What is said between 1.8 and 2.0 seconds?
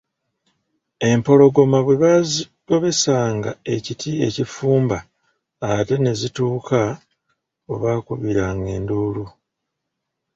bwe